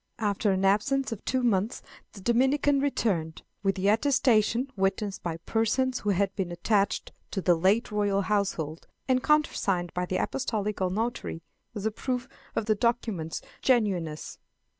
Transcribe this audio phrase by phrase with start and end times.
[0.17, 5.99] After an absence of two months the Dominican returned, with an attestation, witnessed by persons
[5.99, 11.43] who had been attached to the late royal household, and countersigned by the apostolical notary,
[11.75, 14.39] as a proof of the document's genuineness.